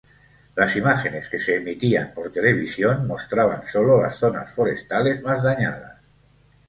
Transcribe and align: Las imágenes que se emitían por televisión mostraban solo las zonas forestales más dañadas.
Las 0.55 0.75
imágenes 0.77 1.29
que 1.29 1.37
se 1.37 1.57
emitían 1.57 2.11
por 2.15 2.31
televisión 2.33 3.05
mostraban 3.05 3.61
solo 3.71 4.01
las 4.01 4.15
zonas 4.17 4.51
forestales 4.51 5.21
más 5.21 5.43
dañadas. 5.43 6.01